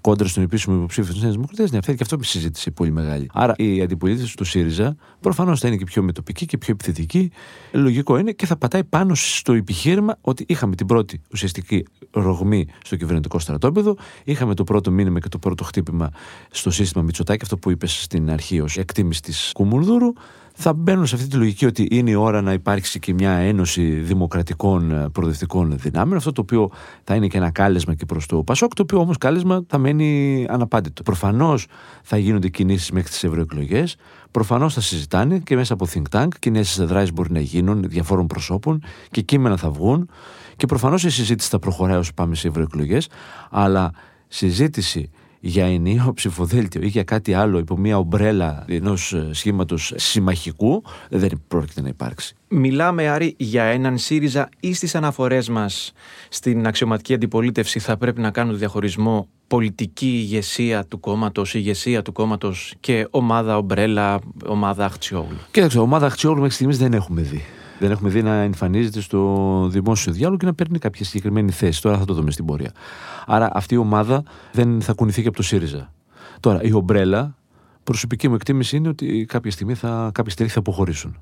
κόντρα 0.00 0.28
στον 0.28 0.42
επίσημο 0.42 0.76
υποψήφιο 0.76 1.12
της 1.12 1.22
Νέας 1.22 1.34
Δημοκρατίας, 1.34 1.70
ναι, 1.70 1.78
αυτή 1.78 1.94
και 1.94 2.02
αυτό 2.02 2.18
με 2.18 2.24
συζήτηση 2.24 2.70
πολύ 2.70 2.90
μεγάλη. 2.90 3.30
Άρα 3.32 3.54
η 3.56 3.82
αντιπολίτευση 3.82 4.36
του 4.36 4.44
ΣΥΡΙΖΑ 4.44 4.96
προφανώς 5.20 5.60
θα 5.60 5.68
είναι 5.68 5.76
και 5.76 5.84
πιο 5.84 6.02
μετοπική 6.02 6.46
και 6.46 6.58
πιο 6.58 6.72
επιθετική. 6.72 7.30
Λογικό 7.72 8.18
είναι 8.18 8.32
και 8.32 8.46
θα 8.46 8.56
πατάει 8.56 8.84
πάνω 8.84 9.14
στο 9.14 9.52
επιχείρημα 9.52 10.16
ότι 10.20 10.44
είχαμε 10.48 10.74
την 10.74 10.86
πρώτη 10.86 11.20
ουσιαστική 11.32 11.84
ρογμή 12.10 12.66
στο 12.84 12.96
κυβερνητικό 12.96 13.38
στρατόπεδο, 13.38 13.96
είχαμε 14.24 14.54
το 14.54 14.64
πρώτο 14.64 14.90
μήνυμα 14.90 15.20
και 15.20 15.28
το 15.28 15.38
πρώτο 15.38 15.64
χτύπημα 15.64 16.10
στο 16.50 16.70
σύστημα 16.70 17.04
Μητσοτάκη, 17.04 17.42
αυτό 17.42 17.56
που 17.56 17.70
είπες 17.70 18.02
στην 18.02 18.30
αρχή 18.30 18.60
ως 18.60 18.76
εκτίμηση 18.76 19.22
της 19.22 19.50
Κουμουνδούρου 19.54 20.12
θα 20.56 20.72
μπαίνουν 20.72 21.06
σε 21.06 21.14
αυτή 21.14 21.28
τη 21.28 21.36
λογική 21.36 21.66
ότι 21.66 21.88
είναι 21.90 22.10
η 22.10 22.14
ώρα 22.14 22.42
να 22.42 22.52
υπάρξει 22.52 22.98
και 22.98 23.14
μια 23.14 23.30
ένωση 23.30 23.82
δημοκρατικών 23.82 24.90
ε, 24.90 25.08
προοδευτικών 25.08 25.78
δυνάμεων. 25.78 26.16
Αυτό 26.16 26.32
το 26.32 26.40
οποίο 26.40 26.70
θα 27.04 27.14
είναι 27.14 27.26
και 27.26 27.36
ένα 27.36 27.50
κάλεσμα 27.50 27.94
και 27.94 28.06
προς 28.06 28.26
το 28.26 28.42
Πασόκ, 28.42 28.74
το 28.74 28.82
οποίο 28.82 28.98
όμως 28.98 29.18
κάλεσμα 29.18 29.64
θα 29.68 29.78
μένει 29.78 30.46
αναπάντητο. 30.48 31.02
Προφανώς 31.02 31.66
θα 32.02 32.16
γίνονται 32.16 32.48
κινήσεις 32.48 32.90
μέχρι 32.90 33.08
τις 33.08 33.24
ευρωεκλογές. 33.24 33.96
Προφανώς 34.30 34.74
θα 34.74 34.80
συζητάνε 34.80 35.38
και 35.38 35.56
μέσα 35.56 35.72
από 35.72 35.86
think 35.94 36.18
tank. 36.18 36.28
Κοινέ 36.38 36.60
δράσεις 36.78 37.12
μπορεί 37.12 37.32
να 37.32 37.40
γίνουν 37.40 37.82
διαφόρων 37.88 38.26
προσώπων 38.26 38.82
και 39.10 39.20
κείμενα 39.20 39.56
θα 39.56 39.70
βγουν. 39.70 40.08
Και 40.56 40.66
προφανώς 40.66 41.04
η 41.04 41.10
συζήτηση 41.10 41.48
θα 41.48 41.58
προχωράει 41.58 41.96
όσο 41.96 42.12
πάμε 42.14 42.34
σε 42.34 42.48
ευρωεκλογές. 42.48 43.08
Αλλά 43.50 43.92
συζήτηση 44.28 45.10
για 45.46 45.66
ενίο 45.66 46.12
ψηφοδέλτιο 46.14 46.82
ή 46.82 46.86
για 46.86 47.02
κάτι 47.02 47.34
άλλο 47.34 47.58
υπό 47.58 47.76
μια 47.76 47.98
ομπρέλα 47.98 48.64
ενός 48.68 49.12
ε, 49.12 49.28
σχήματος 49.32 49.92
συμμαχικού, 49.96 50.82
δεν 51.10 51.42
πρόκειται 51.48 51.80
να 51.80 51.88
υπάρξει. 51.88 52.34
Μιλάμε, 52.48 53.08
Άρη, 53.08 53.34
για 53.38 53.62
έναν 53.62 53.98
ΣΥΡΙΖΑ 53.98 54.48
ή 54.60 54.74
στις 54.74 54.94
αναφορές 54.94 55.48
μας 55.48 55.92
στην 56.28 56.66
αξιωματική 56.66 57.14
αντιπολίτευση 57.14 57.78
θα 57.78 57.96
πρέπει 57.96 58.20
να 58.20 58.30
κάνουν 58.30 58.58
διαχωρισμό 58.58 59.28
πολιτική 59.46 60.06
ηγεσία 60.06 60.84
του 60.84 61.00
κόμματος, 61.00 61.54
ηγεσία 61.54 62.02
του 62.02 62.12
κόμματος 62.12 62.74
και 62.80 63.06
ομάδα 63.10 63.56
ομπρέλα, 63.56 64.18
ομάδα 64.46 64.84
Αχτσιόγλου; 64.84 65.38
Κοίταξε, 65.50 65.78
ομάδα 65.78 66.06
Αχτσιόγλου 66.06 66.40
μέχρι 66.40 66.54
στιγμής 66.54 66.78
δεν 66.78 66.92
έχουμε 66.92 67.22
δει. 67.22 67.44
Δεν 67.78 67.90
έχουμε 67.90 68.10
δει 68.10 68.22
να 68.22 68.34
εμφανίζεται 68.34 69.00
στο 69.00 69.68
δημόσιο 69.70 70.12
διάλογο 70.12 70.36
και 70.36 70.46
να 70.46 70.54
παίρνει 70.54 70.78
κάποια 70.78 71.04
συγκεκριμένη 71.04 71.50
θέση. 71.50 71.82
Τώρα 71.82 71.98
θα 71.98 72.04
το 72.04 72.14
δούμε 72.14 72.30
στην 72.30 72.44
πορεία. 72.44 72.72
Άρα 73.26 73.50
αυτή 73.52 73.74
η 73.74 73.76
ομάδα 73.76 74.22
δεν 74.52 74.80
θα 74.82 74.92
κουνηθεί 74.92 75.22
και 75.22 75.28
από 75.28 75.36
το 75.36 75.42
ΣΥΡΙΖΑ. 75.42 75.92
Τώρα, 76.40 76.62
η 76.62 76.72
ομπρέλα, 76.72 77.36
προσωπική 77.84 78.28
μου 78.28 78.34
εκτίμηση 78.34 78.76
είναι 78.76 78.88
ότι 78.88 79.24
κάποια 79.28 79.50
στιγμή 79.50 79.74
θα, 79.74 80.10
κάποια 80.14 80.32
στιγμή 80.32 80.52
θα 80.52 80.58
αποχωρήσουν. 80.58 81.16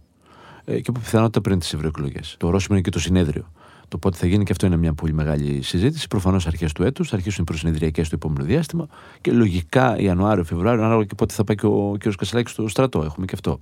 Ε, 0.65 0.81
και 0.81 0.91
από 0.91 0.99
πιθανότητα 0.99 1.41
πριν 1.41 1.59
τις 1.59 1.73
ευρωεκλογές. 1.73 2.35
Το 2.39 2.47
ορόσημο 2.47 2.77
είναι 2.77 2.85
και 2.85 2.91
το 2.91 3.01
συνέδριο. 3.01 3.51
Το 3.89 3.99
πότε 3.99 4.17
θα 4.17 4.27
γίνει 4.27 4.45
και 4.45 4.53
αυτό 4.53 4.67
είναι 4.67 4.77
μια 4.77 4.93
πολύ 4.93 5.13
μεγάλη 5.13 5.63
συζήτηση. 5.63 6.09
Προφανώς 6.09 6.47
αρχές 6.47 6.73
του 6.73 6.83
έτους, 6.83 7.09
θα 7.09 7.17
αρχίσουν 7.17 7.43
οι 7.43 7.47
προσυνεδριακές 7.47 8.07
στο 8.07 8.17
επόμενο 8.17 8.45
διάστημα 8.45 8.87
και 9.21 9.33
λογικά 9.33 9.99
Ιανουάριο, 9.99 10.45
Φεβρουάριο, 10.45 10.83
ανάλογα 10.83 11.05
και 11.05 11.15
πότε 11.15 11.35
θα 11.35 11.45
πάει 11.45 11.57
και 11.57 11.67
ο 11.67 11.97
κ. 11.99 12.15
Κασελάκης 12.17 12.53
στο 12.53 12.69
στρατό. 12.69 13.03
Έχουμε 13.03 13.27
και 13.27 13.33
αυτό. 13.35 13.59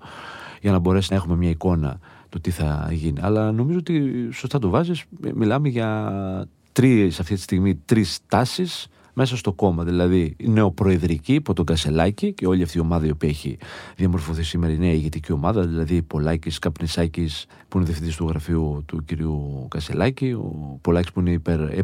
Για 0.60 0.72
να 0.72 0.78
μπορέσει 0.78 1.08
να 1.10 1.16
έχουμε 1.16 1.36
μια 1.36 1.50
εικόνα 1.50 1.98
το 2.30 2.40
τι 2.40 2.50
θα 2.50 2.88
γίνει. 2.92 3.20
Αλλά 3.22 3.52
νομίζω 3.52 3.78
ότι 3.78 4.28
σωστά 4.32 4.58
το 4.58 4.68
βάζεις. 4.68 5.04
Μιλάμε 5.34 5.68
για 5.68 6.48
τρεις 6.72 7.20
αυτή 7.20 7.34
τη 7.34 7.40
στιγμή 7.40 7.74
τρεις 7.74 8.18
τάσεις 8.26 8.88
μέσα 9.14 9.36
στο 9.36 9.52
κόμμα. 9.52 9.84
Δηλαδή 9.84 10.34
η 10.36 10.48
νεοπροεδρική 10.48 11.34
υπό 11.34 11.52
τον 11.52 11.64
Κασελάκη 11.64 12.32
και 12.32 12.46
όλη 12.46 12.62
αυτή 12.62 12.78
η 12.78 12.80
ομάδα 12.80 13.06
η 13.06 13.10
οποία 13.10 13.28
έχει 13.28 13.58
διαμορφωθεί 13.96 14.42
σήμερα 14.42 14.72
η 14.72 14.78
νέα 14.78 14.92
ηγετική 14.92 15.32
ομάδα, 15.32 15.66
δηλαδή 15.66 16.02
Πολάκης, 16.02 16.58
Καπνισάκης 16.58 17.46
που 17.68 17.76
είναι 17.76 17.86
διευθυντής 17.86 18.16
του 18.16 18.26
γραφείου 18.28 18.82
του 18.86 19.04
κ. 19.06 19.10
Κασελάκη, 19.68 20.32
ο 20.32 20.78
Πολάκης 20.80 21.12
που 21.12 21.20
είναι 21.20 21.30
υπερ 21.30 21.78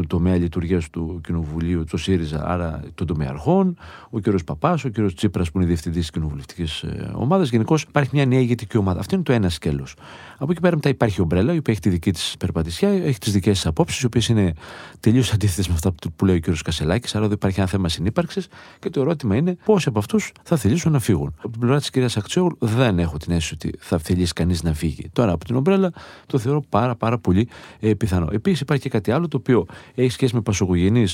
του 0.00 0.06
τομέα 0.06 0.36
λειτουργίας 0.36 0.90
του 0.90 1.20
Κοινοβουλίου, 1.22 1.84
του 1.84 1.96
ΣΥΡΙΖΑ, 1.96 2.46
άρα 2.46 2.82
των 2.94 3.06
τομεαρχών, 3.06 3.76
ο 4.10 4.20
κ. 4.20 4.24
Παπάς, 4.44 4.84
ο 4.84 4.90
κ. 4.90 5.12
Τσίπρας 5.14 5.50
που 5.50 5.58
είναι 5.58 5.66
διευθυντής 5.66 6.00
της 6.00 6.10
κοινοβουλευτικής 6.10 6.82
ε, 6.82 7.10
ομάδας. 7.14 7.50
Γενικώς 7.50 7.82
υπάρχει 7.82 8.10
μια 8.12 8.26
νέα 8.26 8.40
ηγετική 8.40 8.76
ομάδα. 8.76 9.00
Αυτό 9.00 9.14
είναι 9.14 9.24
το 9.24 9.32
ένα 9.32 9.48
σκέλος. 9.48 9.94
Από 10.38 10.52
εκεί 10.52 10.60
πέρα 10.60 10.74
μετά 10.74 10.88
υπάρχει 10.88 11.20
η 11.20 11.22
Ομπρέλα, 11.22 11.54
η 11.54 11.58
οποία 11.58 11.72
έχει 11.72 11.82
τη 11.82 11.88
δική 11.88 12.12
της 12.12 12.34
περπατησιά, 12.38 12.88
έχει 12.88 13.18
τις 13.18 13.32
δικές 13.32 13.52
της 13.52 13.66
απόψεις, 13.66 14.00
οι 14.00 14.06
οποίες 14.06 14.28
είναι 14.28 14.52
τελείως 15.00 15.32
αντίθετες 15.32 15.68
με 15.68 15.74
αυτά 15.74 15.94
που 16.16 16.24
λέει 16.24 16.36
ο 16.36 16.40
κ. 16.40 16.56
Κασελάκης. 16.64 17.14
Άρα 17.14 17.24
εδώ 17.24 17.34
υπάρχει 17.34 17.60
ένα 17.60 17.68
θέμα 17.68 17.88
συνύπαρξης 17.88 18.48
και 18.78 18.90
το 18.90 19.00
ερώτημα 19.00 19.36
είναι 19.36 19.56
πόσοι 19.64 19.88
από 19.88 19.98
αυτούς 19.98 20.32
θα 20.42 20.56
θελήσουν 20.56 20.92
να 20.92 20.98
φύγουν. 20.98 21.34
Από 21.38 21.50
την 21.50 21.60
πλευρά 21.60 21.78
της 21.78 21.90
κυρίας 21.90 22.16
Αχτσιόγλου 22.16 22.56
δεν 22.60 22.98
έχω 22.98 23.16
την 23.16 23.32
αίσθηση 23.32 23.54
ότι 23.54 23.78
θα 23.78 23.98
θελήσει 23.98 24.32
κανείς 24.32 24.62
να 24.62 24.74
φύγει. 24.74 25.10
Τώρα 25.12 25.32
από 25.32 25.44
την 25.44 25.56
Ομπρέλα 25.56 25.92
το 26.26 26.38
θεωρώ 26.38 26.62
πάρα, 26.68 26.96
πάρα 26.96 27.18
πολύ 27.18 27.48
ε, 27.80 27.94
πιθανό. 27.94 28.28
Επίσης 28.32 28.60
υπάρχει 28.60 28.82
και 28.82 28.88
κάτι 28.88 29.10
άλλο 29.10 29.28
το 29.28 29.36
οποίο 29.36 29.66
έχεις 29.94 30.12
σχέση 30.12 30.34
με 30.34 30.40
πασογογενεί 30.40 31.06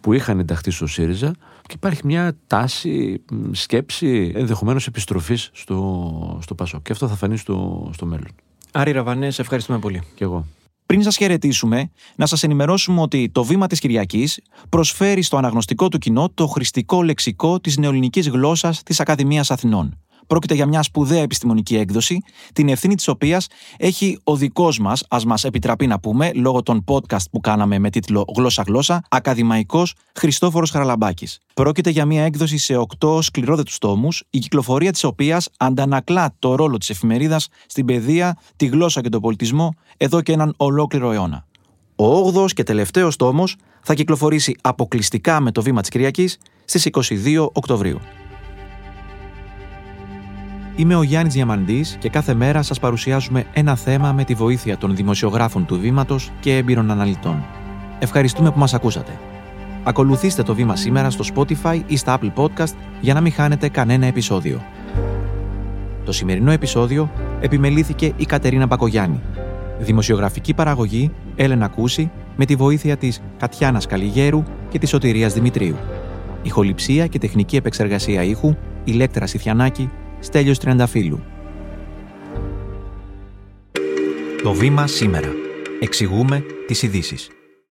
που 0.00 0.12
είχαν 0.12 0.38
ενταχθεί 0.38 0.70
στο 0.70 0.86
ΣΥΡΙΖΑ 0.86 1.34
και 1.62 1.74
υπάρχει 1.74 2.00
μια 2.04 2.36
τάση, 2.46 3.22
σκέψη 3.52 4.32
ενδεχομένως 4.34 4.86
επιστροφής 4.86 5.50
στο, 5.52 6.38
στο 6.42 6.54
ΠΑΣΟ. 6.54 6.80
Και 6.80 6.92
αυτό 6.92 7.08
θα 7.08 7.14
φανεί 7.14 7.36
στο, 7.36 7.90
στο 7.92 8.06
μέλλον. 8.06 8.28
Άρη 8.72 8.92
Ραβανέ, 8.92 9.26
ευχαριστούμε 9.26 9.78
πολύ. 9.78 10.02
Και 10.14 10.24
εγώ. 10.24 10.46
Πριν 10.86 11.02
σας 11.02 11.16
χαιρετήσουμε, 11.16 11.90
να 12.16 12.26
σας 12.26 12.42
ενημερώσουμε 12.42 13.00
ότι 13.00 13.30
το 13.32 13.44
Βήμα 13.44 13.66
της 13.66 13.80
Κυριακής 13.80 14.40
προσφέρει 14.68 15.22
στο 15.22 15.36
αναγνωστικό 15.36 15.88
του 15.88 15.98
κοινό 15.98 16.30
το 16.34 16.46
χρηστικό 16.46 17.02
λεξικό 17.02 17.60
της 17.60 17.76
νεοελληνικής 17.76 18.28
γλώσσας 18.28 18.82
της 18.82 19.00
Ακαδημίας 19.00 19.50
Αθηνών. 19.50 19.98
Πρόκειται 20.32 20.54
για 20.54 20.66
μια 20.66 20.82
σπουδαία 20.82 21.22
επιστημονική 21.22 21.76
έκδοση, 21.76 22.22
την 22.52 22.68
ευθύνη 22.68 22.94
της 22.94 23.08
οποίας 23.08 23.46
έχει 23.76 24.18
ο 24.24 24.36
δικός 24.36 24.78
μας, 24.78 25.04
ας 25.08 25.24
μας 25.24 25.44
επιτραπεί 25.44 25.86
να 25.86 26.00
πούμε, 26.00 26.30
λόγω 26.34 26.62
των 26.62 26.84
podcast 26.86 27.24
που 27.30 27.40
κάναμε 27.40 27.78
με 27.78 27.90
τίτλο 27.90 28.24
Γλώσσα-Γλώσσα, 28.36 29.02
ακαδημαϊκός 29.08 29.94
Χριστόφορος 30.14 30.70
Χαραλαμπάκης. 30.70 31.38
Πρόκειται 31.54 31.90
για 31.90 32.04
μια 32.04 32.24
έκδοση 32.24 32.58
σε 32.58 32.76
οκτώ 32.76 33.22
σκληρόδετους 33.22 33.78
τόμους, 33.78 34.22
η 34.30 34.38
κυκλοφορία 34.38 34.92
της 34.92 35.04
οποίας 35.04 35.48
αντανακλά 35.58 36.34
το 36.38 36.54
ρόλο 36.54 36.78
της 36.78 36.90
εφημερίδας 36.90 37.48
στην 37.66 37.84
παιδεία, 37.84 38.38
τη 38.56 38.66
γλώσσα 38.66 39.00
και 39.00 39.08
τον 39.08 39.20
πολιτισμό 39.20 39.74
εδώ 39.96 40.22
και 40.22 40.32
έναν 40.32 40.54
ολόκληρο 40.56 41.12
αιώνα. 41.12 41.46
Ο 41.96 42.26
8ο 42.26 42.46
και 42.52 42.62
τελευταίος 42.62 43.16
τόμος 43.16 43.56
θα 43.82 43.94
κυκλοφορήσει 43.94 44.56
αποκλειστικά 44.60 45.40
με 45.40 45.52
το 45.52 45.62
βήμα 45.62 45.80
της 45.80 45.90
Κυριακής 45.90 46.38
στις 46.64 46.84
22 46.84 47.48
Οκτωβρίου. 47.52 48.00
Είμαι 50.76 50.94
ο 50.94 51.02
Γιάννης 51.02 51.34
Διαμαντής 51.34 51.96
και 51.98 52.08
κάθε 52.08 52.34
μέρα 52.34 52.62
σας 52.62 52.80
παρουσιάζουμε 52.80 53.44
ένα 53.52 53.76
θέμα 53.76 54.12
με 54.12 54.24
τη 54.24 54.34
βοήθεια 54.34 54.78
των 54.78 54.96
δημοσιογράφων 54.96 55.66
του 55.66 55.78
Βήματος 55.78 56.30
και 56.40 56.56
έμπειρων 56.56 56.90
αναλυτών. 56.90 57.44
Ευχαριστούμε 57.98 58.50
που 58.50 58.58
μας 58.58 58.74
ακούσατε. 58.74 59.18
Ακολουθήστε 59.82 60.42
το 60.42 60.54
Βήμα 60.54 60.76
σήμερα 60.76 61.10
στο 61.10 61.24
Spotify 61.34 61.80
ή 61.86 61.96
στα 61.96 62.18
Apple 62.18 62.32
Podcast 62.34 62.72
για 63.00 63.14
να 63.14 63.20
μην 63.20 63.32
χάνετε 63.32 63.68
κανένα 63.68 64.06
επεισόδιο. 64.06 64.60
Το 66.04 66.12
σημερινό 66.12 66.50
επεισόδιο 66.50 67.10
επιμελήθηκε 67.40 68.12
η 68.16 68.24
Κατερίνα 68.24 68.68
Πακογιάννη. 68.68 69.20
Δημοσιογραφική 69.78 70.54
παραγωγή 70.54 71.10
Έλενα 71.36 71.68
Κούση 71.68 72.10
με 72.36 72.44
τη 72.44 72.54
βοήθεια 72.54 72.96
της 72.96 73.22
Κατιάνας 73.38 73.86
Καλιγέρου 73.86 74.42
και 74.68 74.78
της 74.78 74.88
Σωτηρίας 74.88 75.32
Δημητρίου. 75.32 75.76
Ηχοληψία 76.42 77.06
και 77.06 77.18
τεχνική 77.18 77.56
επεξεργασία 77.56 78.22
ήχου 78.22 78.54
Ηλέκτρα 78.84 79.26
Σιθιανάκη 79.26 79.90
Στέλιος 80.22 80.58
Τριανταφύλου. 80.58 81.22
Το 84.42 84.52
βήμα 84.52 84.86
σήμερα. 84.86 85.28
Εξηγούμε 85.80 86.44
τις 86.66 86.82
ειδήσεις. 86.82 87.30